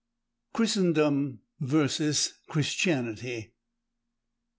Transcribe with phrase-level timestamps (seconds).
[0.55, 2.33] CHRISTENDOM vs.
[2.49, 3.53] CHRISTIANITY.